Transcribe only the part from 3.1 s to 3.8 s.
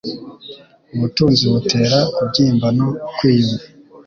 kwiyumva